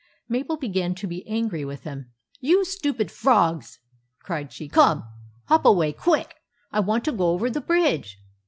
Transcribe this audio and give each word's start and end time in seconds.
Mabel 0.27 0.57
began 0.57 0.95
to 0.95 1.05
be 1.05 1.23
angry 1.27 1.63
with 1.63 1.83
them." 1.83 2.09
You 2.49 2.65
stupid 2.65 3.11
frogs!" 3.11 3.77
cried 4.25 4.51
she." 4.51 4.67
Come! 4.67 5.03
hop 5.45 5.63
away, 5.63 5.93
quick! 5.93 6.33
I 6.71 6.79
want 6.79 7.05
to 7.05 7.11
go 7.11 7.29
over 7.29 7.51
the 7.51 7.61
bridge." 7.61 8.17